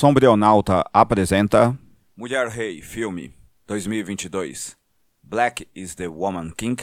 Sombrionauta 0.00 0.82
apresenta 0.94 1.78
Mulher 2.16 2.48
Rei, 2.48 2.80
filme 2.80 3.34
2022. 3.68 4.74
Black 5.22 5.68
is 5.76 5.94
the 5.94 6.08
Woman 6.08 6.52
King. 6.56 6.78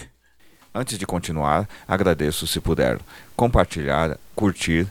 Antes 0.72 1.00
de 1.00 1.06
continuar, 1.08 1.68
agradeço 1.88 2.46
se 2.46 2.60
puder 2.60 3.00
compartilhar, 3.36 4.20
curtir 4.36 4.86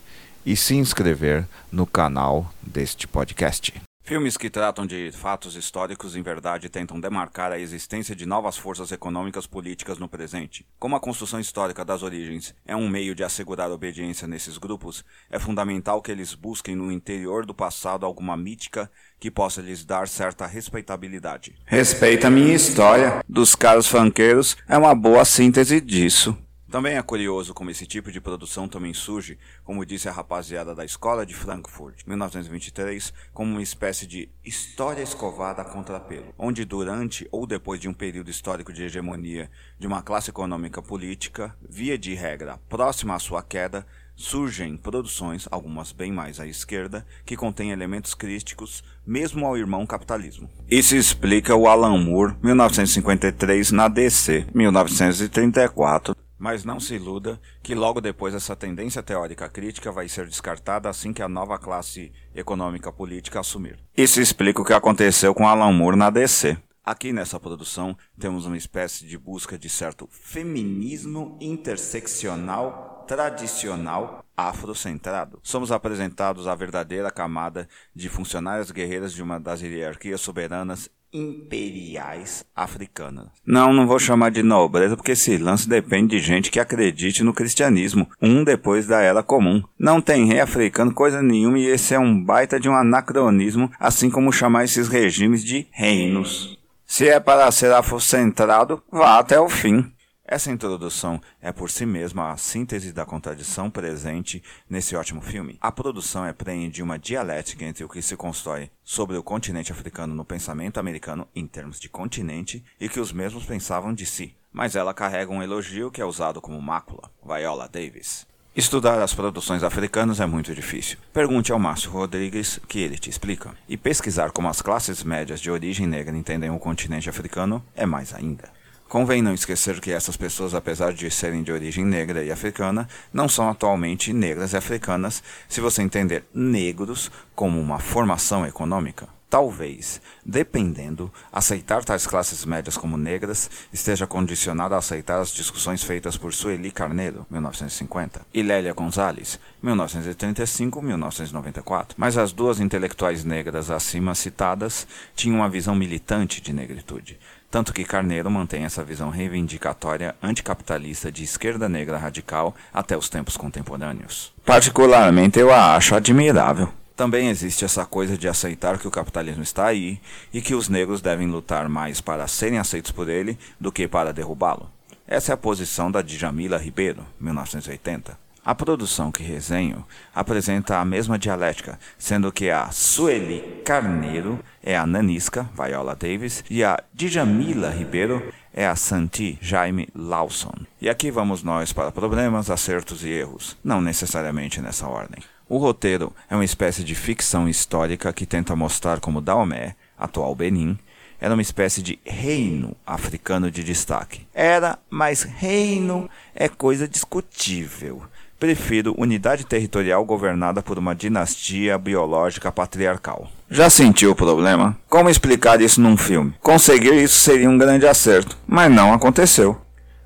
e 0.44 0.56
se 0.56 0.74
inscrever 0.74 1.46
no 1.70 1.86
canal 1.86 2.52
deste 2.60 3.06
podcast. 3.06 3.72
Filmes 4.07 4.36
que 4.36 4.48
tratam 4.48 4.86
de 4.86 5.11
fatos 5.11 5.57
históricos 5.57 6.14
em 6.14 6.23
verdade 6.23 6.68
tentam 6.68 7.00
demarcar 7.00 7.50
a 7.50 7.59
existência 7.59 8.14
de 8.14 8.25
novas 8.25 8.56
forças 8.56 8.93
econômicas 8.93 9.48
políticas 9.48 9.98
no 9.98 10.09
presente. 10.09 10.64
Como 10.79 10.95
a 10.95 11.00
construção 11.00 11.41
histórica 11.41 11.84
das 11.84 12.05
origens 12.05 12.55
é 12.64 12.77
um 12.77 12.88
meio 12.88 13.16
de 13.16 13.24
assegurar 13.24 13.69
obediência 13.69 14.29
nesses 14.29 14.59
grupos, 14.59 15.05
é 15.29 15.41
fundamental 15.41 16.00
que 16.00 16.12
eles 16.12 16.34
busquem 16.34 16.77
no 16.77 16.92
interior 16.92 17.45
do 17.45 17.52
passado 17.52 18.06
alguma 18.06 18.37
mítica 18.37 18.88
que 19.19 19.29
possa 19.29 19.61
lhes 19.61 19.84
dar 19.84 20.07
certa 20.07 20.46
respeitabilidade. 20.46 21.57
Respeita 21.65 22.29
a 22.29 22.30
minha 22.30 22.54
história 22.54 23.24
dos 23.29 23.57
caros 23.57 23.88
fanqueiros 23.88 24.57
é 24.68 24.79
uma 24.79 24.95
boa 24.95 25.24
síntese 25.24 25.80
disso. 25.80 26.38
Também 26.77 26.98
é 26.98 27.03
curioso 27.03 27.55
como 27.55 27.71
esse 27.71 27.87
tipo 27.87 28.12
de 28.12 28.21
produção 28.21 28.69
também 28.69 28.93
surge, 28.93 29.39
como 29.65 29.87
disse 29.87 30.11
a 30.11 30.12
rapaziada 30.12 30.75
da 30.75 30.85
Escola 30.85 31.25
de 31.25 31.33
Frankfurt, 31.33 32.07
1923, 32.07 33.15
como 33.33 33.52
uma 33.52 33.62
espécie 33.62 34.07
de 34.07 34.29
história 34.45 35.02
escovada 35.02 35.62
a 35.62 35.65
contrapelo, 35.65 36.35
onde 36.37 36.66
durante 36.66 37.27
ou 37.33 37.47
depois 37.47 37.80
de 37.80 37.89
um 37.89 37.95
período 37.95 38.30
histórico 38.30 38.75
de 38.75 38.83
hegemonia 38.83 39.51
de 39.79 39.87
uma 39.87 40.02
classe 40.02 40.29
econômica 40.29 40.83
política, 40.83 41.57
via 41.66 41.97
de 41.97 42.12
regra 42.12 42.59
próxima 42.69 43.15
à 43.15 43.19
sua 43.19 43.43
queda, 43.43 43.87
surgem 44.15 44.77
produções, 44.77 45.49
algumas 45.51 45.93
bem 45.93 46.13
mais 46.13 46.38
à 46.38 46.47
esquerda, 46.47 47.07
que 47.24 47.38
contêm 47.38 47.71
elementos 47.71 48.15
críticos 48.15 48.85
mesmo 49.07 49.47
ao 49.47 49.57
irmão 49.57 49.87
capitalismo. 49.87 50.51
Isso 50.71 50.95
explica 50.95 51.57
o 51.57 51.69
Alan 51.69 51.97
Moore, 51.97 52.37
1953, 52.43 53.73
na 53.73 53.88
DC, 53.88 54.46
1934, 54.55 56.15
mas 56.38 56.65
não 56.65 56.79
se 56.79 56.95
iluda 56.95 57.40
que 57.62 57.74
logo 57.74 58.01
depois 58.01 58.34
essa 58.34 58.56
tendência 58.56 59.02
teórica 59.02 59.48
crítica 59.48 59.90
vai 59.90 60.09
ser 60.09 60.26
descartada 60.26 60.88
assim 60.88 61.12
que 61.12 61.23
a 61.23 61.28
nova 61.28 61.59
classe 61.59 62.12
econômica 62.34 62.93
política 62.93 63.40
assumir. 63.40 63.78
Isso 63.96 64.20
explica 64.20 64.60
o 64.60 64.65
que 64.65 64.72
aconteceu 64.72 65.34
com 65.34 65.47
Alan 65.47 65.72
Moore 65.72 65.97
na 65.97 66.10
DC. 66.10 66.56
Aqui 66.84 67.12
nessa 67.12 67.41
produção 67.41 67.97
temos 68.19 68.47
uma 68.47 68.56
espécie 68.56 69.06
de 69.06 69.19
busca 69.19 69.59
de 69.59 69.69
certo 69.69 70.09
feminismo 70.09 71.37
interseccional 71.41 73.04
tradicional 73.09 74.25
afrocentrado. 74.37 75.41
Somos 75.43 75.72
apresentados 75.72 76.47
à 76.47 76.54
verdadeira 76.54 77.10
camada 77.10 77.69
de 77.94 78.09
funcionárias 78.09 78.71
guerreiras 78.71 79.12
de 79.12 79.22
uma 79.22 79.41
das 79.41 79.62
hierarquias 79.62 80.21
soberanas 80.21 80.91
imperiais 81.16 82.44
africanas. 82.54 83.28
Não, 83.44 83.72
não 83.72 83.86
vou 83.86 83.98
chamar 83.98 84.31
de 84.31 84.42
nobreza 84.42 84.97
porque 84.97 85.12
esse 85.12 85.36
lance 85.38 85.69
depende 85.69 86.16
de 86.16 86.22
gente 86.22 86.50
que 86.50 86.60
acredite 86.60 87.22
no 87.22 87.32
cristianismo, 87.32 88.09
um 88.20 88.44
depois 88.44 88.86
da 88.86 89.00
era 89.00 89.22
comum. 89.22 89.62
Não 89.78 90.00
tem 90.00 90.26
rei 90.26 90.41
africano 90.41 90.92
coisa 90.92 91.22
nenhuma 91.22 91.59
e 91.59 91.66
esse 91.66 91.94
é 91.94 91.98
um 91.98 92.22
baita 92.22 92.60
de 92.60 92.69
um 92.69 92.75
anacronismo, 92.75 93.70
assim 93.81 94.10
como 94.10 94.32
chamar 94.32 94.64
esses 94.64 94.88
regimes 94.88 95.42
de 95.42 95.66
reinos. 95.70 96.59
Se 96.87 97.09
é 97.09 97.19
para 97.19 97.50
ser 97.50 97.72
afrocentrado, 97.72 98.82
vá 98.92 99.19
até 99.19 99.41
o 99.41 99.48
fim. 99.48 99.91
Essa 100.28 100.50
introdução 100.50 101.21
é 101.41 101.53
por 101.53 101.71
si 101.71 101.87
mesma 101.87 102.32
a 102.32 102.37
síntese 102.37 102.93
da 102.93 103.06
contradição 103.06 103.71
presente 103.71 104.43
nesse 104.69 104.97
ótimo 104.97 105.21
filme. 105.21 105.56
A 105.60 105.71
produção 105.71 106.27
é 106.27 106.33
prenhe 106.33 106.69
de 106.69 106.83
uma 106.83 106.99
dialética 106.99 107.65
entre 107.65 107.84
o 107.84 107.88
que 107.88 108.03
se 108.03 108.16
constrói 108.16 108.69
sobre 108.83 109.16
o 109.16 109.22
continente 109.22 109.71
africano 109.71 110.16
no 110.16 110.25
pensamento 110.25 110.81
americano 110.81 111.28
em 111.33 111.47
termos 111.47 111.78
de 111.78 111.88
continente 111.88 112.65
e 112.81 112.88
que 112.88 112.99
os 112.99 113.12
mesmos 113.12 113.44
pensavam 113.44 113.94
de 113.94 114.05
si, 114.05 114.34
mas 114.53 114.75
ela 114.75 114.93
carrega 114.93 115.31
um 115.31 115.44
elogio 115.44 115.93
que 115.93 116.03
é 116.03 116.05
usado 116.05 116.41
como 116.41 116.61
mácula. 116.61 117.09
Viola 117.25 117.69
Davis. 117.69 118.27
Estudar 118.56 119.00
as 119.00 119.15
produções 119.15 119.62
africanas 119.62 120.19
é 120.19 120.27
muito 120.27 120.53
difícil. 120.56 120.99
Pergunte 121.12 121.53
ao 121.53 121.59
Márcio 121.61 121.93
Rodrigues 121.93 122.59
que 122.67 122.81
ele 122.81 122.99
te 122.99 123.09
explica. 123.09 123.55
E 123.69 123.77
pesquisar 123.77 124.33
como 124.33 124.49
as 124.49 124.61
classes 124.61 125.05
médias 125.05 125.41
de 125.41 125.53
origem 125.53 125.87
negra 125.87 126.17
entendem 126.17 126.50
o 126.50 126.59
continente 126.59 127.09
africano 127.09 127.65
é 127.77 127.87
mais 127.87 128.12
ainda. 128.12 128.56
Convém 128.89 129.21
não 129.21 129.35
esquecer 129.35 129.81
que 129.81 129.91
essas 129.91 130.17
pessoas, 130.17 130.55
apesar 130.55 130.93
de 130.93 131.11
serem 131.11 131.43
de 131.43 131.51
origem 131.51 131.85
negra 131.85 132.23
e 132.23 132.31
africana, 132.31 132.89
não 133.13 133.29
são 133.29 133.49
atualmente 133.49 134.13
negras 134.13 134.53
e 134.53 134.57
africanas 134.57 135.25
se 135.49 135.61
você 135.61 135.83
entender 135.83 136.25
negros 136.33 137.11
como 137.35 137.61
uma 137.61 137.81
formação 137.81 138.47
econômica. 138.47 139.09
Talvez, 139.29 140.01
dependendo, 140.25 141.13
aceitar 141.33 141.85
tais 141.85 142.07
classes 142.07 142.45
médias 142.45 142.77
como 142.77 142.97
negras 142.97 143.51
esteja 143.73 144.07
condicionado 144.07 144.77
a 144.77 144.79
aceitar 144.79 145.21
as 145.21 145.31
discussões 145.31 145.83
feitas 145.83 146.17
por 146.17 146.33
Sueli 146.33 146.71
Carneiro, 146.71 147.27
1950, 147.29 148.25
e 148.33 148.41
Lélia 148.41 148.73
Gonzalez, 148.73 149.41
1935-1994. 149.65 151.95
Mas 151.97 152.17
as 152.17 152.33
duas 152.33 152.61
intelectuais 152.61 153.25
negras 153.25 153.69
acima 153.69 154.15
citadas 154.15 154.87
tinham 155.17 155.39
uma 155.39 155.49
visão 155.49 155.75
militante 155.75 156.41
de 156.41 156.53
negritude, 156.53 157.19
tanto 157.51 157.73
que 157.73 157.84
Carneiro 157.84 158.31
mantém 158.31 158.65
essa 158.65 158.84
visão 158.84 159.11
reivindicatória 159.11 160.15
anticapitalista 160.23 161.11
de 161.11 161.25
esquerda 161.25 161.69
negra 161.69 161.99
radical 161.99 162.55
até 162.73 162.97
os 162.97 163.09
tempos 163.09 163.37
contemporâneos. 163.37 164.33
Particularmente 164.45 165.39
eu 165.39 165.53
a 165.53 165.77
acho 165.77 165.95
admirável. 165.95 166.69
Também 166.97 167.29
existe 167.29 167.65
essa 167.65 167.85
coisa 167.85 168.17
de 168.17 168.27
aceitar 168.27 168.79
que 168.79 168.89
o 168.89 168.91
capitalismo 168.91 169.43
está 169.43 169.67
aí 169.67 170.01
e 170.33 170.41
que 170.41 170.55
os 170.55 170.69
negros 170.69 171.03
devem 171.03 171.27
lutar 171.27 171.69
mais 171.69 172.01
para 172.01 172.27
serem 172.27 172.59
aceitos 172.59 172.91
por 172.91 173.09
ele 173.09 173.39
do 173.61 173.71
que 173.71 173.87
para 173.87 174.15
derrubá-lo. 174.15 174.71
Essa 175.06 175.33
é 175.33 175.35
a 175.35 175.37
posição 175.37 175.91
da 175.91 176.03
Djamila 176.03 176.56
Ribeiro, 176.56 177.05
1980. 177.21 178.25
A 178.47 178.55
produção 178.55 179.11
que 179.11 179.25
resenho 179.25 179.84
apresenta 180.15 180.79
a 180.79 180.84
mesma 180.84 181.19
dialética, 181.19 181.81
sendo 181.99 182.31
que 182.31 182.49
a 182.49 182.71
Sueli 182.71 183.41
Carneiro 183.65 184.39
é 184.62 184.77
a 184.77 184.87
Nanisca, 184.87 185.51
Viola 185.53 185.97
Davis, 185.97 186.45
e 186.49 186.62
a 186.62 186.81
Djamila 186.95 187.71
Ribeiro 187.71 188.33
é 188.55 188.65
a 188.65 188.77
Santi 188.77 189.37
Jaime 189.43 189.89
Lawson. 189.93 190.55
E 190.81 190.89
aqui 190.89 191.11
vamos 191.11 191.43
nós 191.43 191.73
para 191.73 191.91
problemas, 191.91 192.49
acertos 192.49 193.05
e 193.05 193.09
erros, 193.09 193.56
não 193.65 193.81
necessariamente 193.81 194.61
nessa 194.61 194.87
ordem. 194.87 195.25
O 195.49 195.59
roteiro 195.59 196.15
é 196.31 196.37
uma 196.37 196.45
espécie 196.45 196.85
de 196.85 196.95
ficção 196.95 197.49
histórica 197.49 198.12
que 198.12 198.25
tenta 198.25 198.55
mostrar 198.55 199.01
como 199.01 199.21
Daomé, 199.21 199.75
atual 199.99 200.33
Benin, 200.37 200.79
era 201.21 201.35
uma 201.35 201.43
espécie 201.43 201.83
de 201.83 201.99
reino 202.05 202.77
africano 202.87 203.51
de 203.51 203.65
destaque. 203.65 204.27
Era, 204.33 204.79
mas 204.89 205.23
reino 205.23 206.09
é 206.33 206.49
coisa 206.49 206.87
discutível. 206.87 208.03
Prefiro 208.39 208.95
unidade 208.99 209.47
territorial 209.47 210.05
governada 210.05 210.63
por 210.63 210.79
uma 210.79 210.95
dinastia 210.95 211.79
biológica 211.79 212.53
patriarcal. 212.53 213.31
Já 213.51 213.71
sentiu 213.71 214.11
o 214.11 214.15
problema? 214.15 214.77
Como 214.91 215.09
explicar 215.09 215.63
isso 215.63 215.81
num 215.81 215.97
filme? 215.97 216.35
Conseguir 216.43 216.93
isso 216.93 217.19
seria 217.19 217.49
um 217.49 217.57
grande 217.57 217.87
acerto, 217.87 218.37
mas 218.47 218.71
não 218.71 218.93
aconteceu. 218.93 219.59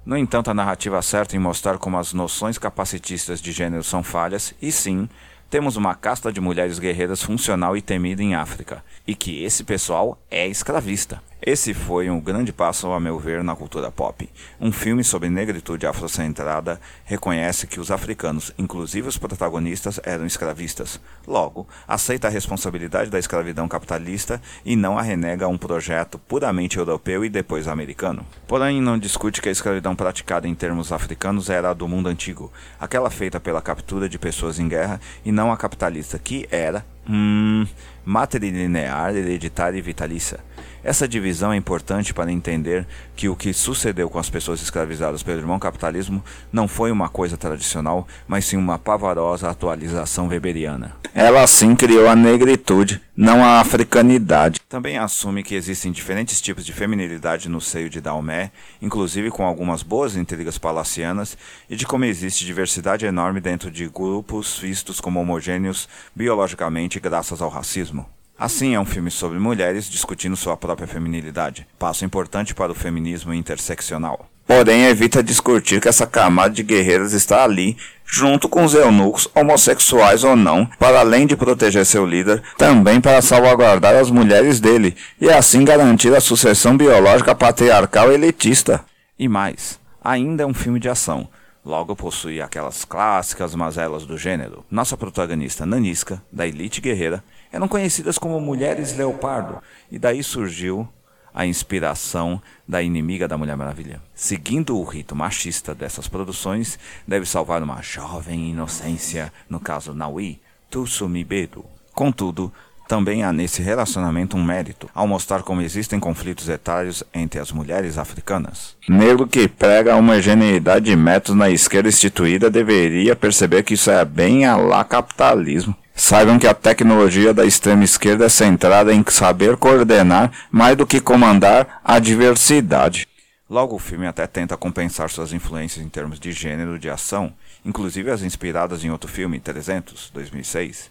No 0.06 0.16
entanto, 0.16 0.48
a 0.48 0.54
narrativa 0.54 1.02
certa 1.02 1.34
em 1.34 1.40
mostrar 1.40 1.76
como 1.76 1.98
as 1.98 2.12
noções 2.12 2.56
capacitistas 2.56 3.40
de 3.40 3.50
gênero 3.50 3.82
são 3.82 4.02
falhas, 4.02 4.54
e 4.62 4.70
sim, 4.70 5.08
temos 5.50 5.76
uma 5.76 5.96
casta 5.96 6.32
de 6.32 6.40
mulheres 6.40 6.78
guerreiras 6.78 7.20
funcional 7.20 7.76
e 7.76 7.82
temida 7.82 8.22
em 8.22 8.36
África, 8.36 8.84
e 9.04 9.16
que 9.16 9.42
esse 9.42 9.64
pessoal 9.64 10.16
é 10.30 10.46
escravista. 10.46 11.20
Esse 11.42 11.72
foi 11.72 12.10
um 12.10 12.20
grande 12.20 12.52
passo, 12.52 12.92
a 12.92 13.00
meu 13.00 13.18
ver, 13.18 13.42
na 13.42 13.56
cultura 13.56 13.90
pop. 13.90 14.28
Um 14.60 14.70
filme 14.70 15.02
sobre 15.02 15.30
negritude 15.30 15.86
afrocentrada 15.86 16.78
reconhece 17.06 17.66
que 17.66 17.80
os 17.80 17.90
africanos, 17.90 18.52
inclusive 18.58 19.08
os 19.08 19.16
protagonistas, 19.16 19.98
eram 20.02 20.26
escravistas. 20.26 21.00
Logo, 21.26 21.66
aceita 21.88 22.28
a 22.28 22.30
responsabilidade 22.30 23.08
da 23.08 23.18
escravidão 23.18 23.66
capitalista 23.66 24.38
e 24.66 24.76
não 24.76 24.98
a 24.98 25.02
renega 25.02 25.46
a 25.46 25.48
um 25.48 25.56
projeto 25.56 26.18
puramente 26.18 26.76
europeu 26.76 27.24
e 27.24 27.30
depois 27.30 27.66
americano. 27.66 28.26
Porém, 28.46 28.78
não 28.78 28.98
discute 28.98 29.40
que 29.40 29.48
a 29.48 29.52
escravidão 29.52 29.96
praticada 29.96 30.46
em 30.46 30.54
termos 30.54 30.92
africanos 30.92 31.48
era 31.48 31.70
a 31.70 31.74
do 31.74 31.88
mundo 31.88 32.10
antigo, 32.10 32.52
aquela 32.78 33.08
feita 33.08 33.40
pela 33.40 33.62
captura 33.62 34.10
de 34.10 34.18
pessoas 34.18 34.58
em 34.58 34.68
guerra, 34.68 35.00
e 35.24 35.32
não 35.40 35.50
a 35.50 35.56
capitalista, 35.56 36.18
que 36.18 36.46
era, 36.50 36.84
hum, 37.08 37.66
matrilinear, 38.04 39.16
hereditária 39.16 39.78
e 39.78 39.80
vitalícia. 39.80 40.38
Essa 40.82 41.06
divisão 41.06 41.52
é 41.52 41.56
importante 41.56 42.14
para 42.14 42.32
entender 42.32 42.86
que 43.14 43.28
o 43.28 43.36
que 43.36 43.52
sucedeu 43.52 44.08
com 44.08 44.18
as 44.18 44.30
pessoas 44.30 44.62
escravizadas 44.62 45.22
pelo 45.22 45.38
irmão 45.38 45.58
capitalismo 45.58 46.24
não 46.50 46.66
foi 46.66 46.90
uma 46.90 47.08
coisa 47.08 47.36
tradicional, 47.36 48.08
mas 48.26 48.46
sim 48.46 48.56
uma 48.56 48.78
pavarosa 48.78 49.50
atualização 49.50 50.28
weberiana. 50.28 50.96
Ela 51.14 51.46
sim 51.46 51.76
criou 51.76 52.08
a 52.08 52.16
negritude, 52.16 53.02
não 53.14 53.44
a 53.44 53.60
africanidade. 53.60 54.60
Também 54.68 54.96
assume 54.96 55.42
que 55.42 55.54
existem 55.54 55.92
diferentes 55.92 56.40
tipos 56.40 56.64
de 56.64 56.72
feminilidade 56.72 57.48
no 57.48 57.60
seio 57.60 57.90
de 57.90 58.00
Daomé, 58.00 58.50
inclusive 58.80 59.30
com 59.30 59.44
algumas 59.44 59.82
boas 59.82 60.16
intrigas 60.16 60.56
palacianas, 60.56 61.36
e 61.68 61.76
de 61.76 61.86
como 61.86 62.04
existe 62.04 62.46
diversidade 62.46 63.04
enorme 63.04 63.40
dentro 63.40 63.70
de 63.70 63.86
grupos 63.88 64.58
vistos 64.58 65.00
como 65.00 65.20
homogêneos 65.20 65.88
biologicamente 66.14 67.00
graças 67.00 67.42
ao 67.42 67.50
racismo. 67.50 68.06
Assim, 68.40 68.74
é 68.74 68.80
um 68.80 68.86
filme 68.86 69.10
sobre 69.10 69.38
mulheres 69.38 69.84
discutindo 69.84 70.34
sua 70.34 70.56
própria 70.56 70.88
feminilidade, 70.88 71.66
passo 71.78 72.06
importante 72.06 72.54
para 72.54 72.72
o 72.72 72.74
feminismo 72.74 73.34
interseccional. 73.34 74.30
Porém, 74.46 74.86
evita 74.86 75.22
discutir 75.22 75.78
que 75.78 75.88
essa 75.88 76.06
camada 76.06 76.54
de 76.54 76.62
guerreiras 76.62 77.12
está 77.12 77.44
ali, 77.44 77.76
junto 78.02 78.48
com 78.48 78.64
os 78.64 78.72
eunucos, 78.72 79.28
homossexuais 79.34 80.24
ou 80.24 80.36
não, 80.36 80.64
para 80.78 81.00
além 81.00 81.26
de 81.26 81.36
proteger 81.36 81.84
seu 81.84 82.06
líder, 82.06 82.42
também 82.56 82.98
para 82.98 83.20
salvaguardar 83.20 83.94
as 83.94 84.10
mulheres 84.10 84.58
dele, 84.58 84.96
e 85.20 85.28
assim 85.28 85.62
garantir 85.62 86.16
a 86.16 86.20
sucessão 86.20 86.78
biológica 86.78 87.34
patriarcal 87.34 88.10
elitista. 88.10 88.82
E 89.18 89.28
mais, 89.28 89.78
ainda 90.02 90.44
é 90.44 90.46
um 90.46 90.54
filme 90.54 90.80
de 90.80 90.88
ação, 90.88 91.28
logo 91.62 91.94
possui 91.94 92.40
aquelas 92.40 92.86
clássicas 92.86 93.54
mazelas 93.54 94.06
do 94.06 94.16
gênero. 94.16 94.64
Nossa 94.70 94.96
protagonista, 94.96 95.66
Nanisca, 95.66 96.22
da 96.32 96.46
elite 96.46 96.80
guerreira, 96.80 97.22
eram 97.52 97.68
conhecidas 97.68 98.18
como 98.18 98.40
mulheres 98.40 98.96
leopardo, 98.96 99.62
e 99.90 99.98
daí 99.98 100.22
surgiu 100.22 100.88
a 101.32 101.46
inspiração 101.46 102.40
da 102.66 102.82
inimiga 102.82 103.28
da 103.28 103.38
Mulher 103.38 103.56
Maravilha. 103.56 104.00
Seguindo 104.14 104.76
o 104.76 104.84
rito 104.84 105.14
machista 105.14 105.74
dessas 105.74 106.08
produções, 106.08 106.78
deve 107.06 107.26
salvar 107.26 107.62
uma 107.62 107.80
jovem 107.82 108.50
inocência, 108.50 109.32
no 109.48 109.60
caso 109.60 109.94
Naui, 109.94 110.40
Tsumibedo. 110.70 111.64
Contudo, 111.94 112.52
também 112.90 113.22
há 113.22 113.32
nesse 113.32 113.62
relacionamento 113.62 114.36
um 114.36 114.42
mérito, 114.42 114.90
ao 114.92 115.06
mostrar 115.06 115.42
como 115.42 115.62
existem 115.62 116.00
conflitos 116.00 116.48
etários 116.48 117.04
entre 117.14 117.38
as 117.38 117.52
mulheres 117.52 117.96
africanas. 117.96 118.76
Negro 118.88 119.28
que 119.28 119.46
prega 119.46 119.94
uma 119.94 120.14
homogeneidade 120.14 120.86
de 120.86 120.96
métodos 120.96 121.38
na 121.38 121.48
esquerda 121.48 121.88
instituída 121.88 122.50
deveria 122.50 123.14
perceber 123.14 123.62
que 123.62 123.74
isso 123.74 123.92
é 123.92 124.04
bem 124.04 124.44
a 124.44 124.56
lá 124.56 124.82
capitalismo. 124.82 125.72
Saibam 126.02 126.38
que 126.38 126.46
a 126.46 126.54
tecnologia 126.54 127.34
da 127.34 127.44
extrema 127.44 127.84
esquerda 127.84 128.24
é 128.24 128.28
centrada 128.30 128.90
em 128.90 129.04
saber 129.06 129.58
coordenar 129.58 130.32
mais 130.50 130.74
do 130.74 130.86
que 130.86 130.98
comandar 130.98 131.78
a 131.84 131.98
diversidade. 131.98 133.06
Logo, 133.50 133.76
o 133.76 133.78
filme 133.78 134.06
até 134.06 134.26
tenta 134.26 134.56
compensar 134.56 135.10
suas 135.10 135.34
influências 135.34 135.84
em 135.84 135.90
termos 135.90 136.18
de 136.18 136.32
gênero 136.32 136.78
de 136.78 136.88
ação, 136.88 137.34
inclusive 137.66 138.10
as 138.10 138.22
inspiradas 138.22 138.82
em 138.82 138.90
outro 138.90 139.10
filme, 139.10 139.38
300, 139.38 140.10
2006. 140.14 140.90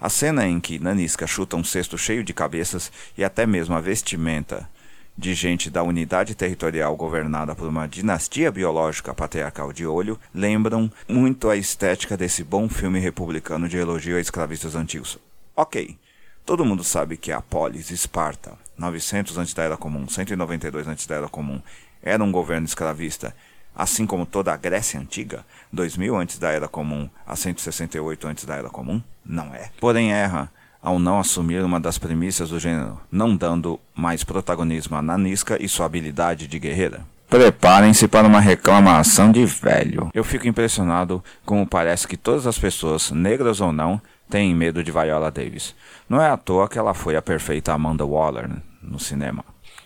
A 0.00 0.08
cena 0.08 0.44
em 0.44 0.58
que 0.58 0.80
Nanisca 0.80 1.24
chuta 1.24 1.56
um 1.56 1.62
cesto 1.62 1.96
cheio 1.96 2.24
de 2.24 2.34
cabeças 2.34 2.90
e 3.16 3.22
até 3.22 3.46
mesmo 3.46 3.76
a 3.76 3.80
vestimenta 3.80 4.68
de 5.18 5.34
gente 5.34 5.68
da 5.68 5.82
unidade 5.82 6.32
territorial 6.36 6.96
governada 6.96 7.52
por 7.52 7.66
uma 7.66 7.88
dinastia 7.88 8.52
biológica 8.52 9.12
patriarcal 9.12 9.72
de 9.72 9.84
olho 9.84 10.16
lembram 10.32 10.88
muito 11.08 11.50
a 11.50 11.56
estética 11.56 12.16
desse 12.16 12.44
bom 12.44 12.68
filme 12.68 13.00
republicano 13.00 13.68
de 13.68 13.76
elogio 13.76 14.16
a 14.16 14.20
escravistas 14.20 14.76
antigos. 14.76 15.18
Ok, 15.56 15.98
todo 16.46 16.64
mundo 16.64 16.84
sabe 16.84 17.16
que 17.16 17.32
a 17.32 17.40
polis 17.40 17.90
Esparta, 17.90 18.52
900 18.78 19.36
antes 19.38 19.54
da 19.54 19.64
Era 19.64 19.76
Comum, 19.76 20.08
192 20.08 20.86
antes 20.86 21.04
da 21.04 21.16
Era 21.16 21.28
Comum, 21.28 21.60
era 22.00 22.22
um 22.22 22.30
governo 22.30 22.64
escravista, 22.64 23.34
assim 23.74 24.06
como 24.06 24.24
toda 24.24 24.54
a 24.54 24.56
Grécia 24.56 25.00
Antiga, 25.00 25.44
2000 25.72 26.16
antes 26.16 26.38
da 26.38 26.52
Era 26.52 26.68
Comum 26.68 27.10
a 27.26 27.34
168 27.34 28.28
antes 28.28 28.44
da 28.44 28.54
Era 28.54 28.70
Comum? 28.70 29.02
Não 29.26 29.52
é. 29.52 29.68
Porém 29.80 30.12
erra 30.12 30.48
ao 30.82 30.98
não 30.98 31.18
assumir 31.18 31.62
uma 31.64 31.80
das 31.80 31.98
premissas 31.98 32.50
do 32.50 32.58
gênero, 32.58 33.00
não 33.10 33.36
dando 33.36 33.78
mais 33.94 34.24
protagonismo 34.24 34.96
a 34.96 35.02
Nanisca 35.02 35.62
e 35.62 35.68
sua 35.68 35.86
habilidade 35.86 36.46
de 36.46 36.58
guerreira. 36.58 37.02
Preparem-se 37.28 38.08
para 38.08 38.26
uma 38.26 38.40
reclamação 38.40 39.30
de 39.30 39.44
velho. 39.44 40.10
Eu 40.14 40.24
fico 40.24 40.48
impressionado 40.48 41.22
como 41.44 41.66
parece 41.66 42.08
que 42.08 42.16
todas 42.16 42.46
as 42.46 42.58
pessoas, 42.58 43.10
negras 43.10 43.60
ou 43.60 43.70
não, 43.70 44.00
têm 44.30 44.54
medo 44.54 44.82
de 44.82 44.90
Viola 44.90 45.30
Davis. 45.30 45.74
Não 46.08 46.22
é 46.22 46.30
à 46.30 46.36
toa 46.38 46.68
que 46.68 46.78
ela 46.78 46.94
foi 46.94 47.16
a 47.16 47.22
perfeita 47.22 47.72
Amanda 47.72 48.06
Waller 48.06 48.48
no 48.82 48.98
cinema. 48.98 49.44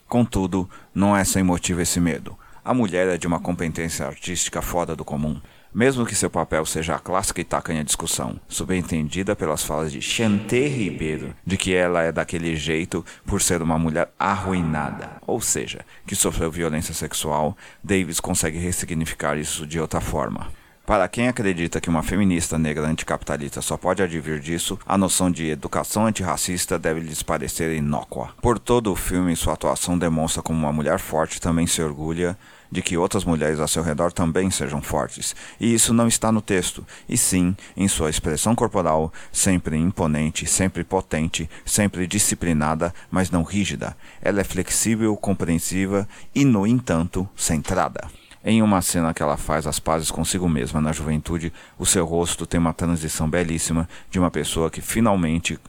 Contudo, 0.08 0.70
não 0.94 1.16
é 1.16 1.24
sem 1.24 1.42
motivo 1.42 1.80
esse 1.80 1.98
medo. 1.98 2.38
A 2.64 2.72
mulher 2.72 3.08
é 3.08 3.18
de 3.18 3.26
uma 3.26 3.40
competência 3.40 4.06
artística 4.06 4.62
fora 4.62 4.94
do 4.94 5.04
comum 5.04 5.40
mesmo 5.74 6.04
que 6.06 6.14
seu 6.14 6.28
papel 6.28 6.64
seja 6.66 6.94
a 6.94 6.98
clássica 6.98 7.40
e 7.40 7.44
tacanha 7.44 7.84
discussão, 7.84 8.38
subentendida 8.48 9.34
pelas 9.34 9.62
falas 9.62 9.90
de 9.90 10.02
Chanté 10.02 10.66
Ribeiro, 10.69 11.34
de 11.46 11.56
que 11.56 11.74
ela 11.74 12.02
é 12.02 12.12
daquele 12.12 12.54
jeito 12.56 13.04
por 13.24 13.40
ser 13.40 13.62
uma 13.62 13.78
mulher 13.78 14.12
arruinada, 14.19 15.10
ou 15.26 15.40
seja, 15.40 15.84
que 16.06 16.14
sofreu 16.14 16.50
violência 16.50 16.94
sexual, 16.94 17.56
Davis 17.82 18.20
consegue 18.20 18.58
ressignificar 18.58 19.36
isso 19.36 19.66
de 19.66 19.80
outra 19.80 20.00
forma. 20.00 20.48
Para 20.84 21.06
quem 21.06 21.28
acredita 21.28 21.80
que 21.80 21.88
uma 21.88 22.02
feminista 22.02 22.58
negra 22.58 22.86
anticapitalista 22.86 23.62
só 23.62 23.76
pode 23.76 24.02
advir 24.02 24.40
disso, 24.40 24.76
a 24.84 24.98
noção 24.98 25.30
de 25.30 25.48
educação 25.48 26.06
antirracista 26.06 26.76
deve 26.76 26.98
lhes 26.98 27.22
parecer 27.22 27.74
inócua. 27.76 28.30
Por 28.42 28.58
todo 28.58 28.90
o 28.90 28.96
filme, 28.96 29.36
sua 29.36 29.52
atuação 29.52 29.96
demonstra 29.96 30.42
como 30.42 30.58
uma 30.58 30.72
mulher 30.72 30.98
forte 30.98 31.40
também 31.40 31.69
se 31.69 31.80
orgulha 31.80 32.36
de 32.72 32.80
que 32.80 32.96
outras 32.96 33.24
mulheres 33.24 33.60
ao 33.60 33.69
seu 33.69 33.82
redor 33.82 34.10
também 34.10 34.50
sejam 34.50 34.80
fortes. 34.80 35.36
E 35.60 35.74
isso 35.74 35.92
não 35.92 36.08
está 36.08 36.32
no 36.32 36.40
texto, 36.40 36.84
e 37.06 37.19
sim 37.19 37.54
em 37.76 37.86
sua 37.86 38.08
expressão 38.08 38.54
corporal, 38.54 39.12
sempre 39.30 39.76
imponente, 39.76 40.46
sempre 40.46 40.82
potente, 40.82 41.48
sempre 41.66 42.06
disciplinada, 42.06 42.94
mas 43.10 43.30
não 43.30 43.42
rígida. 43.42 43.94
Ela 44.22 44.40
é 44.40 44.44
flexível, 44.44 45.14
compreensiva 45.16 46.08
e, 46.34 46.46
no 46.46 46.66
entanto, 46.66 47.28
centrada. 47.36 48.08
Em 48.44 48.60
uma 48.60 48.82
cena 48.82 49.14
que 49.14 49.22
ela 49.22 49.36
faz 49.36 49.69
as 49.69 49.78
pazes 49.78 50.10
consigo 50.10 50.48
mesma 50.48 50.80
na 50.80 50.92
juventude, 50.92 51.52
o 51.78 51.86
seu 51.86 52.04
rosto 52.04 52.44
tem 52.44 52.58
uma 52.58 52.72
transição 52.72 53.30
belíssima 53.30 53.88
de 54.10 54.19
uma 54.19 54.32
pessoa 54.32 54.69
que 54.69 54.80
finalmente 54.80 55.60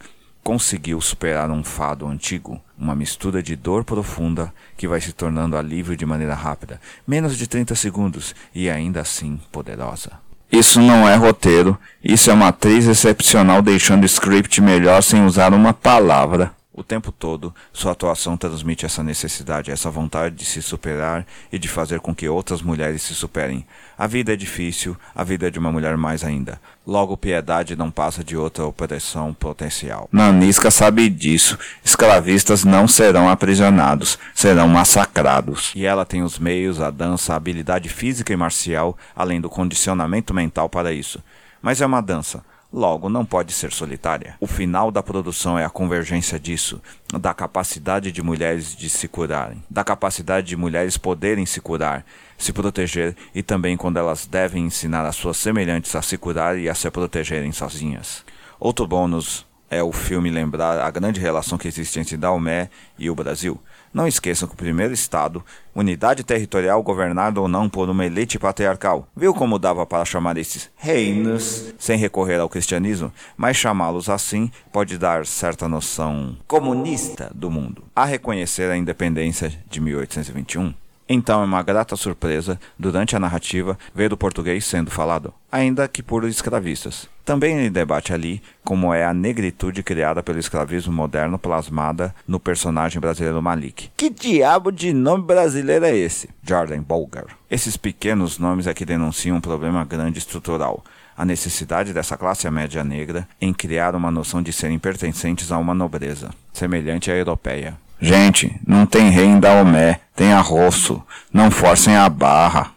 conseguiu 0.43 0.99
superar 0.99 1.49
um 1.49 1.63
fado 1.63 2.05
antigo, 2.05 2.61
uma 2.77 2.93
mistura 2.93 3.41
de 3.41 3.55
dor 3.55 3.83
profunda 3.83 4.53
que 4.75 4.87
vai 4.87 4.99
se 4.99 5.13
tornando 5.13 5.55
alívio 5.55 5.95
de 5.95 6.05
maneira 6.05 6.35
rápida, 6.35 6.81
menos 7.07 7.37
de 7.37 7.47
30 7.47 7.73
segundos 7.75 8.35
e 8.53 8.69
ainda 8.69 9.01
assim 9.01 9.39
poderosa. 9.51 10.11
Isso 10.51 10.79
não 10.79 11.07
é 11.09 11.15
roteiro, 11.15 11.79
isso 12.03 12.29
é 12.29 12.33
uma 12.33 12.49
atriz 12.49 12.85
excepcional 12.85 13.61
deixando 13.61 14.03
o 14.03 14.05
script 14.05 14.61
melhor 14.61 15.01
sem 15.01 15.25
usar 15.25 15.53
uma 15.53 15.73
palavra. 15.73 16.51
O 16.75 16.83
tempo 16.83 17.11
todo, 17.11 17.53
sua 17.71 17.91
atuação 17.91 18.35
transmite 18.35 18.83
essa 18.83 19.03
necessidade, 19.03 19.69
essa 19.69 19.91
vontade 19.91 20.33
de 20.33 20.43
se 20.43 20.59
superar 20.59 21.23
e 21.51 21.59
de 21.59 21.67
fazer 21.67 21.99
com 21.99 22.15
que 22.15 22.27
outras 22.27 22.63
mulheres 22.63 23.03
se 23.03 23.13
superem. 23.13 23.63
A 23.95 24.07
vida 24.07 24.33
é 24.33 24.35
difícil, 24.35 24.97
a 25.13 25.23
vida 25.23 25.47
é 25.47 25.51
de 25.51 25.59
uma 25.59 25.71
mulher 25.71 25.95
mais 25.97 26.23
ainda. 26.23 26.59
Logo, 26.85 27.15
piedade 27.15 27.75
não 27.75 27.91
passa 27.91 28.23
de 28.23 28.35
outra 28.35 28.65
opressão 28.65 29.35
potencial. 29.35 30.09
Nanisca 30.11 30.71
sabe 30.71 31.09
disso. 31.09 31.59
Escravistas 31.85 32.63
não 32.63 32.87
serão 32.87 33.29
aprisionados, 33.29 34.17
serão 34.33 34.67
massacrados. 34.67 35.71
E 35.75 35.85
ela 35.85 36.05
tem 36.05 36.23
os 36.23 36.39
meios, 36.39 36.81
a 36.81 36.89
dança, 36.89 37.33
a 37.33 37.35
habilidade 37.35 37.87
física 37.87 38.33
e 38.33 38.35
marcial, 38.35 38.97
além 39.15 39.39
do 39.39 39.47
condicionamento 39.47 40.33
mental 40.33 40.67
para 40.67 40.91
isso. 40.91 41.21
Mas 41.61 41.81
é 41.81 41.85
uma 41.85 42.01
dança 42.01 42.43
logo 42.73 43.07
não 43.07 43.23
pode 43.23 43.53
ser 43.53 43.71
solitária. 43.71 44.35
O 44.39 44.47
final 44.47 44.91
da 44.91 45.03
produção 45.03 45.59
é 45.59 45.63
a 45.63 45.69
convergência 45.69 46.39
disso, 46.39 46.81
da 47.13 47.33
capacidade 47.33 48.11
de 48.11 48.23
mulheres 48.23 48.75
de 48.75 48.89
se 48.89 49.07
curarem, 49.07 49.63
da 49.69 49.83
capacidade 49.83 50.47
de 50.47 50.57
mulheres 50.57 50.97
poderem 50.97 51.45
se 51.45 51.61
curar, 51.61 52.03
se 52.35 52.51
proteger 52.51 53.15
e 53.35 53.43
também 53.43 53.77
quando 53.77 53.97
elas 53.97 54.25
devem 54.25 54.65
ensinar 54.65 55.05
as 55.05 55.15
suas 55.15 55.37
semelhantes 55.37 55.95
a 55.95 56.01
se 56.01 56.17
curar 56.17 56.57
e 56.57 56.67
a 56.67 56.73
se 56.73 56.89
protegerem 56.89 57.51
sozinhas. 57.51 58.25
Outro 58.59 58.87
bônus 58.87 59.45
é 59.69 59.83
o 59.83 59.91
filme 59.91 60.29
lembrar 60.29 60.79
a 60.79 60.89
grande 60.89 61.19
relação 61.19 61.57
que 61.57 61.67
existe 61.67 61.99
entre 61.99 62.17
Daomé 62.17 62.69
e 62.97 63.09
o 63.09 63.15
Brasil. 63.15 63.59
Não 63.93 64.07
esqueçam 64.07 64.47
que 64.47 64.55
o 64.55 64.57
primeiro 64.57 64.91
Estado, 64.91 65.43
unidade 65.75 66.23
territorial 66.23 66.81
governada 66.81 67.39
ou 67.39 67.47
não 67.47 67.69
por 67.69 67.87
uma 67.89 68.05
elite 68.05 68.39
patriarcal, 68.39 69.07
viu 69.15 69.35
como 69.35 69.59
dava 69.59 69.85
para 69.85 70.03
chamar 70.03 70.35
esses 70.37 70.71
reinos 70.75 71.73
sem 71.77 71.95
recorrer 71.95 72.39
ao 72.39 72.49
cristianismo, 72.49 73.13
mas 73.37 73.55
chamá-los 73.55 74.09
assim 74.09 74.49
pode 74.71 74.97
dar 74.97 75.27
certa 75.27 75.69
noção 75.69 76.35
comunista 76.47 77.29
do 77.35 77.51
mundo. 77.51 77.83
A 77.95 78.03
reconhecer 78.03 78.71
a 78.71 78.77
independência 78.77 79.53
de 79.69 79.79
1821, 79.79 80.73
então 81.07 81.41
é 81.41 81.45
uma 81.45 81.61
grata 81.61 81.95
surpresa, 81.95 82.59
durante 82.77 83.15
a 83.15 83.19
narrativa, 83.19 83.77
ver 83.93 84.13
o 84.13 84.17
português 84.17 84.65
sendo 84.65 84.89
falado, 84.89 85.33
ainda 85.51 85.87
que 85.87 86.01
por 86.01 86.23
escravistas. 86.25 87.09
Também 87.25 87.57
ele 87.57 87.69
debate 87.69 88.13
ali 88.13 88.41
como 88.63 88.93
é 88.93 89.05
a 89.05 89.13
negritude 89.13 89.83
criada 89.83 90.21
pelo 90.21 90.39
escravismo 90.39 90.91
moderno 90.91 91.39
plasmada 91.39 92.13
no 92.27 92.39
personagem 92.39 92.99
brasileiro 92.99 93.41
Malik. 93.41 93.89
Que 93.95 94.09
diabo 94.09 94.71
de 94.71 94.93
nome 94.93 95.23
brasileiro 95.23 95.85
é 95.85 95.95
esse? 95.95 96.29
Jordan 96.41 96.81
Bolger. 96.81 97.27
Esses 97.49 97.77
pequenos 97.77 98.39
nomes 98.39 98.67
é 98.67 98.73
que 98.73 98.85
denunciam 98.85 99.37
um 99.37 99.41
problema 99.41 99.85
grande 99.85 100.19
estrutural 100.19 100.83
a 101.15 101.25
necessidade 101.25 101.93
dessa 101.93 102.17
classe 102.17 102.49
média 102.49 102.83
negra 102.83 103.27
em 103.39 103.53
criar 103.53 103.95
uma 103.95 104.11
noção 104.11 104.41
de 104.41 104.51
serem 104.51 104.79
pertencentes 104.79 105.51
a 105.51 105.57
uma 105.57 105.73
nobreza, 105.73 106.31
semelhante 106.51 107.11
à 107.11 107.15
europeia. 107.15 107.77
Gente, 107.99 108.59
não 108.67 108.85
tem 108.85 109.09
rei 109.09 109.25
em 109.25 109.39
Daomé, 109.39 110.01
tem 110.15 110.33
arroço. 110.33 111.01
Não 111.31 111.49
forcem 111.49 111.95
a 111.95 112.09
barra. 112.09 112.71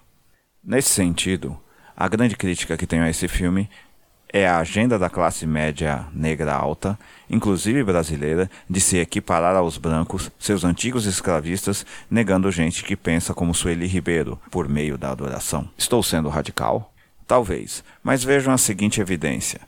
Nesse 0.65 0.91
sentido, 0.91 1.59
a 1.97 2.09
grande 2.09 2.37
crítica 2.37 2.77
que 2.77 2.87
tenho 2.87 3.03
a 3.03 3.11
esse 3.11 3.29
filme 3.29 3.69
é 4.33 4.47
a 4.47 4.59
agenda 4.59 4.99
da 4.99 5.09
classe 5.09 5.47
média 5.47 6.07
negra 6.13 6.55
alta, 6.55 6.99
inclusive 7.31 7.83
brasileira, 7.85 8.51
de 8.69 8.81
se 8.81 8.99
equiparar 8.99 9.57
aos 9.57 9.79
brancos, 9.79 10.31
seus 10.39 10.65
antigos 10.65 11.07
escravistas, 11.07 11.87
negando 12.11 12.51
gente 12.51 12.85
que 12.85 12.97
pensa 12.97 13.33
como 13.33 13.55
Sueli 13.55 13.87
Ribeiro, 13.87 14.39
por 14.51 14.69
meio 14.69 14.99
da 14.99 15.11
adoração. 15.11 15.69
Estou 15.79 16.03
sendo 16.03 16.29
radical? 16.29 16.93
Talvez, 17.27 17.83
mas 18.03 18.23
vejam 18.23 18.53
a 18.53 18.59
seguinte 18.59 19.01
evidência. 19.01 19.61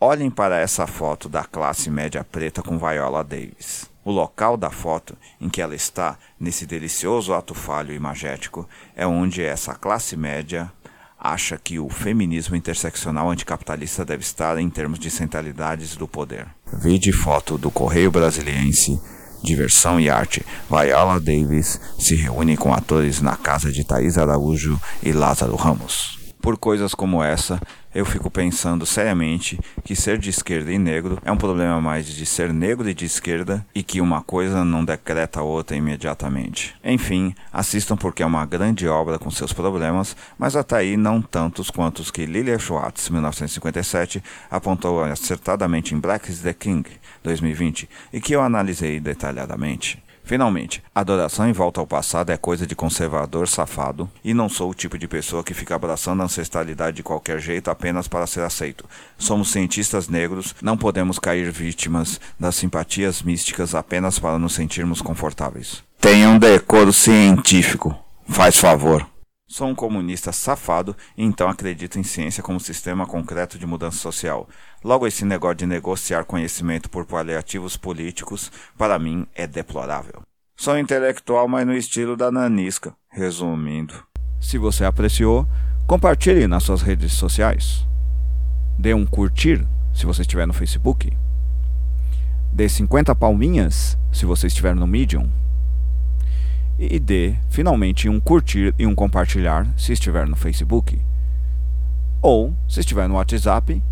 Olhem 0.00 0.30
para 0.30 0.58
essa 0.58 0.86
foto 0.86 1.28
da 1.28 1.44
classe 1.44 1.88
média 1.88 2.24
preta 2.24 2.62
com 2.62 2.78
Viola 2.78 3.22
Davis. 3.22 3.88
O 4.06 4.12
local 4.12 4.56
da 4.56 4.70
foto 4.70 5.16
em 5.40 5.48
que 5.48 5.60
ela 5.60 5.74
está, 5.74 6.16
nesse 6.38 6.64
delicioso 6.64 7.34
ato 7.34 7.54
falho 7.54 7.92
e 7.92 7.98
magético, 7.98 8.64
é 8.94 9.04
onde 9.04 9.42
essa 9.42 9.74
classe 9.74 10.16
média 10.16 10.70
acha 11.18 11.58
que 11.58 11.80
o 11.80 11.88
feminismo 11.88 12.54
interseccional 12.54 13.28
anticapitalista 13.28 14.04
deve 14.04 14.22
estar 14.22 14.58
em 14.58 14.70
termos 14.70 15.00
de 15.00 15.10
centralidades 15.10 15.96
do 15.96 16.06
poder. 16.06 16.46
Vide 16.72 17.10
foto 17.10 17.58
do 17.58 17.68
Correio 17.68 18.12
Brasiliense, 18.12 19.00
Diversão 19.42 19.98
e 19.98 20.08
Arte. 20.08 20.46
Viola 20.70 21.18
Davis 21.18 21.80
se 21.98 22.14
reúne 22.14 22.56
com 22.56 22.72
atores 22.72 23.20
na 23.20 23.36
casa 23.36 23.72
de 23.72 23.82
Thaís 23.82 24.16
Araújo 24.16 24.80
e 25.02 25.10
Lázaro 25.10 25.56
Ramos. 25.56 26.15
Por 26.40 26.56
coisas 26.56 26.94
como 26.94 27.22
essa, 27.22 27.60
eu 27.94 28.04
fico 28.04 28.30
pensando 28.30 28.84
seriamente 28.84 29.58
que 29.82 29.96
ser 29.96 30.18
de 30.18 30.30
esquerda 30.30 30.70
e 30.70 30.78
negro 30.78 31.18
é 31.24 31.32
um 31.32 31.36
problema 31.36 31.80
mais 31.80 32.06
de 32.06 32.26
ser 32.26 32.52
negro 32.52 32.88
e 32.88 32.94
de 32.94 33.06
esquerda 33.06 33.66
e 33.74 33.82
que 33.82 34.00
uma 34.00 34.22
coisa 34.22 34.64
não 34.64 34.84
decreta 34.84 35.40
a 35.40 35.42
outra 35.42 35.76
imediatamente. 35.76 36.76
Enfim, 36.84 37.34
assistam 37.52 37.96
porque 37.96 38.22
é 38.22 38.26
uma 38.26 38.44
grande 38.44 38.86
obra 38.86 39.18
com 39.18 39.30
seus 39.30 39.52
problemas, 39.52 40.14
mas 40.38 40.54
até 40.54 40.76
aí 40.76 40.96
não 40.96 41.22
tantos 41.22 41.70
quanto 41.70 42.00
os 42.00 42.10
que 42.10 42.26
Lilia 42.26 42.58
Schwartz, 42.58 43.08
1957, 43.08 44.22
apontou 44.50 45.02
acertadamente 45.02 45.94
em 45.94 45.98
Black 45.98 46.30
is 46.30 46.40
the 46.40 46.52
King, 46.52 46.88
2020, 47.24 47.88
e 48.12 48.20
que 48.20 48.34
eu 48.34 48.42
analisei 48.42 49.00
detalhadamente. 49.00 50.05
Finalmente, 50.26 50.82
adoração 50.92 51.48
em 51.48 51.52
volta 51.52 51.78
ao 51.78 51.86
passado 51.86 52.30
é 52.30 52.36
coisa 52.36 52.66
de 52.66 52.74
conservador 52.74 53.46
safado, 53.46 54.10
e 54.24 54.34
não 54.34 54.48
sou 54.48 54.70
o 54.70 54.74
tipo 54.74 54.98
de 54.98 55.06
pessoa 55.06 55.44
que 55.44 55.54
fica 55.54 55.76
abraçando 55.76 56.20
a 56.20 56.24
ancestralidade 56.24 56.96
de 56.96 57.04
qualquer 57.04 57.38
jeito 57.38 57.70
apenas 57.70 58.08
para 58.08 58.26
ser 58.26 58.40
aceito. 58.40 58.84
Somos 59.16 59.52
cientistas 59.52 60.08
negros, 60.08 60.52
não 60.60 60.76
podemos 60.76 61.20
cair 61.20 61.52
vítimas 61.52 62.20
das 62.40 62.56
simpatias 62.56 63.22
místicas 63.22 63.72
apenas 63.72 64.18
para 64.18 64.36
nos 64.36 64.54
sentirmos 64.54 65.00
confortáveis. 65.00 65.84
Tenha 66.00 66.28
um 66.28 66.40
decoro 66.40 66.92
científico, 66.92 67.96
faz 68.28 68.56
favor. 68.58 69.06
Sou 69.48 69.68
um 69.68 69.76
comunista 69.76 70.32
safado 70.32 70.96
e 71.16 71.24
então 71.24 71.48
acredito 71.48 72.00
em 72.00 72.02
ciência 72.02 72.42
como 72.42 72.58
sistema 72.58 73.06
concreto 73.06 73.56
de 73.56 73.64
mudança 73.64 73.96
social. 73.96 74.48
Logo, 74.82 75.06
esse 75.06 75.24
negócio 75.24 75.58
de 75.58 75.66
negociar 75.66 76.24
conhecimento 76.24 76.90
por 76.90 77.06
paliativos 77.06 77.76
políticos, 77.76 78.50
para 78.76 78.98
mim, 78.98 79.24
é 79.36 79.46
deplorável. 79.46 80.20
Sou 80.56 80.76
intelectual, 80.76 81.46
mas 81.46 81.64
no 81.64 81.76
estilo 81.76 82.16
da 82.16 82.28
nanisca. 82.32 82.92
Resumindo. 83.08 83.94
Se 84.40 84.58
você 84.58 84.84
apreciou, 84.84 85.46
compartilhe 85.86 86.48
nas 86.48 86.64
suas 86.64 86.82
redes 86.82 87.12
sociais. 87.12 87.86
Dê 88.76 88.94
um 88.94 89.06
curtir 89.06 89.64
se 89.94 90.06
você 90.06 90.22
estiver 90.22 90.46
no 90.46 90.52
Facebook. 90.52 91.16
Dê 92.52 92.68
50 92.68 93.14
palminhas 93.14 93.96
se 94.12 94.26
você 94.26 94.48
estiver 94.48 94.74
no 94.74 94.88
Medium 94.88 95.30
e 96.90 96.98
dê 96.98 97.34
finalmente 97.50 98.08
um 98.08 98.20
curtir 98.20 98.74
e 98.78 98.86
um 98.86 98.94
compartilhar 98.94 99.66
se 99.76 99.92
estiver 99.92 100.26
no 100.26 100.36
Facebook. 100.36 100.98
Ou, 102.22 102.54
se 102.68 102.80
estiver 102.80 103.08
no 103.08 103.14
WhatsApp, 103.14 103.82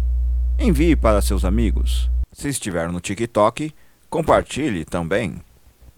envie 0.59 0.97
para 0.97 1.23
seus 1.23 1.45
amigos. 1.45 2.11
Se 2.33 2.49
estiver 2.49 2.91
no 2.91 3.01
TikTok, 3.01 3.73
compartilhe 4.11 4.85
também 4.85 5.37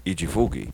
e 0.05 0.15
divulgue. 0.15 0.69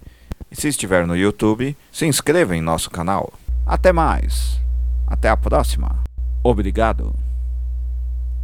E 0.50 0.56
se 0.56 0.68
estiver 0.68 1.06
no 1.06 1.16
YouTube, 1.16 1.76
se 1.90 2.06
inscreva 2.06 2.54
em 2.56 2.60
nosso 2.60 2.90
canal. 2.90 3.32
Até 3.64 3.92
mais. 3.92 4.60
Até 5.06 5.28
a 5.28 5.36
próxima. 5.36 6.02
Obrigado. 6.42 7.14